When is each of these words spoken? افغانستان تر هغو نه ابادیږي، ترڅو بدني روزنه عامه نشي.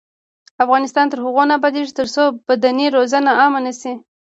افغانستان 0.63 1.05
تر 1.11 1.19
هغو 1.25 1.43
نه 1.49 1.53
ابادیږي، 1.59 1.91
ترڅو 1.99 2.23
بدني 2.47 2.85
روزنه 2.95 3.31
عامه 3.39 3.59
نشي. 3.65 3.93